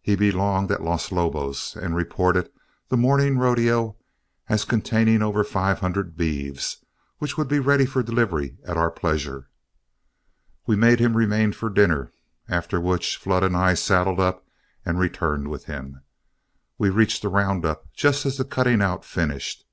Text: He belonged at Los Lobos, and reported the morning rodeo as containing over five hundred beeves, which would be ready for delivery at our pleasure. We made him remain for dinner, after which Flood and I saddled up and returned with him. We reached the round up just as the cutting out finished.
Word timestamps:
He 0.00 0.14
belonged 0.14 0.70
at 0.70 0.84
Los 0.84 1.10
Lobos, 1.10 1.74
and 1.74 1.96
reported 1.96 2.48
the 2.90 2.96
morning 2.96 3.38
rodeo 3.38 3.96
as 4.48 4.64
containing 4.64 5.20
over 5.20 5.42
five 5.42 5.80
hundred 5.80 6.16
beeves, 6.16 6.84
which 7.18 7.36
would 7.36 7.48
be 7.48 7.58
ready 7.58 7.84
for 7.84 8.04
delivery 8.04 8.56
at 8.64 8.76
our 8.76 8.88
pleasure. 8.92 9.48
We 10.68 10.76
made 10.76 11.00
him 11.00 11.16
remain 11.16 11.54
for 11.54 11.70
dinner, 11.70 12.12
after 12.48 12.80
which 12.80 13.16
Flood 13.16 13.42
and 13.42 13.56
I 13.56 13.74
saddled 13.74 14.20
up 14.20 14.46
and 14.86 14.96
returned 14.96 15.48
with 15.48 15.64
him. 15.64 16.02
We 16.78 16.88
reached 16.88 17.22
the 17.22 17.28
round 17.28 17.66
up 17.66 17.92
just 17.92 18.24
as 18.26 18.36
the 18.38 18.44
cutting 18.44 18.80
out 18.80 19.04
finished. 19.04 19.64